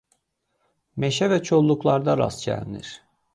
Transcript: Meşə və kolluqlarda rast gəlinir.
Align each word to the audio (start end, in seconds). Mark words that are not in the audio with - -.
Meşə 1.03 1.27
və 1.33 1.39
kolluqlarda 1.51 2.17
rast 2.23 2.43
gəlinir. 2.49 2.91